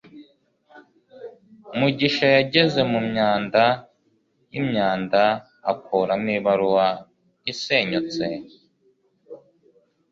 mugisha 1.77 2.25
yageze 2.35 2.79
mumyanda 2.91 3.63
yimyanda 4.51 5.23
akuramo 5.71 6.29
ibaruwa 6.37 6.87
isenyutse 7.51 8.25